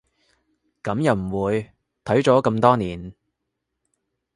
[0.81, 1.73] 噉又唔會，
[2.05, 3.13] 睇咗咁多年